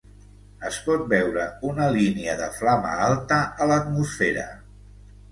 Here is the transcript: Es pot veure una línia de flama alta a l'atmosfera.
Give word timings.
Es 0.67 0.77
pot 0.85 1.01
veure 1.09 1.43
una 1.71 1.89
línia 1.95 2.33
de 2.39 2.47
flama 2.61 2.93
alta 3.09 3.37
a 3.65 3.69
l'atmosfera. 3.73 4.47